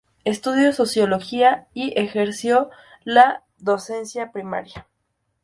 Estudió 0.23 0.73
Sociología, 0.73 1.67
y 1.75 1.93
ejerció 1.95 2.71
la 3.05 3.43
docencia 3.59 4.31
primaria. 4.31 4.87